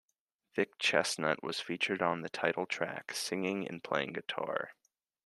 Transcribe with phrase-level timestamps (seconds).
[0.55, 4.71] Vic Chestnutt was featured on the title track, singing and playing guitar.